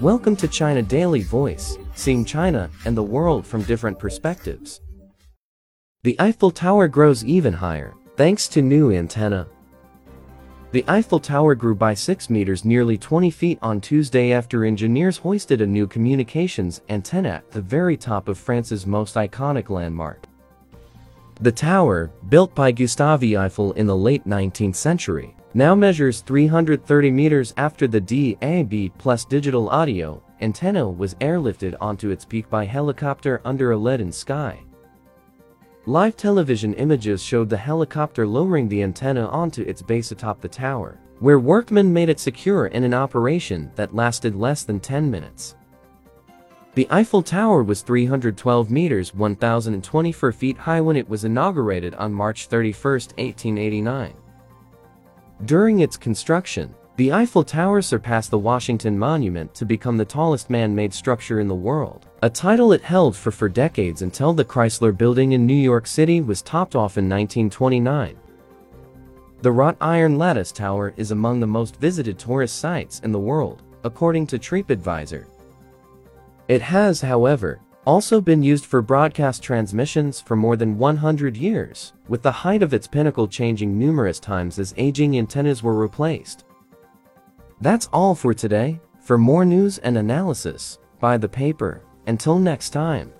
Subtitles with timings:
[0.00, 4.80] Welcome to China Daily Voice, seeing China and the world from different perspectives.
[6.04, 9.48] The Eiffel Tower grows even higher, thanks to new antenna.
[10.70, 15.60] The Eiffel Tower grew by 6 meters nearly 20 feet on Tuesday after engineers hoisted
[15.60, 20.26] a new communications antenna at the very top of France's most iconic landmark.
[21.40, 27.54] The tower, built by Gustave Eiffel in the late 19th century, now measures 330 meters
[27.56, 33.72] after the DAB plus digital audio antenna was airlifted onto its peak by helicopter under
[33.72, 34.60] a leaden sky.
[35.86, 41.00] Live television images showed the helicopter lowering the antenna onto its base atop the tower,
[41.20, 45.56] where workmen made it secure in an operation that lasted less than 10 minutes.
[46.74, 52.46] The Eiffel Tower was 312 meters 1,024 feet high when it was inaugurated on March
[52.46, 54.14] 31, 1889.
[55.44, 60.92] During its construction, the Eiffel Tower surpassed the Washington Monument to become the tallest man-made
[60.92, 65.32] structure in the world, a title it held for four decades until the Chrysler Building
[65.32, 68.18] in New York City was topped off in 1929.
[69.42, 73.62] The wrought iron lattice tower is among the most visited tourist sites in the world,
[73.84, 75.24] according to TripAdvisor.
[76.48, 82.22] It has, however, also been used for broadcast transmissions for more than 100 years, with
[82.22, 86.44] the height of its pinnacle changing numerous times as aging antennas were replaced.
[87.62, 88.78] That's all for today.
[89.00, 91.80] For more news and analysis, buy the paper.
[92.06, 93.10] Until next time.